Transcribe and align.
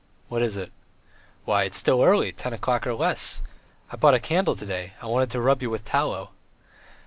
"What 0.29 0.41
is 0.41 0.57
it?" 0.57 0.71
"Why, 1.45 1.61
it's 1.61 1.77
still 1.77 2.01
early, 2.01 2.31
ten 2.31 2.53
o'clock 2.53 2.87
or 2.87 2.95
less. 2.95 3.43
I 3.91 3.95
bought 3.97 4.15
a 4.15 4.19
candle 4.19 4.55
to 4.55 4.65
day; 4.65 4.93
I 4.99 5.05
wanted 5.05 5.29
to 5.29 5.39
rub 5.41 5.61
you 5.61 5.69
with 5.69 5.85
tallow." 5.85 6.31